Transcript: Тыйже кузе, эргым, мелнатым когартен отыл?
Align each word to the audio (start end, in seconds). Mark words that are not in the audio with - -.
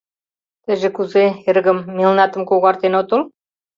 Тыйже 0.63 0.89
кузе, 0.95 1.25
эргым, 1.49 1.77
мелнатым 1.97 2.43
когартен 2.49 2.93
отыл? 3.01 3.21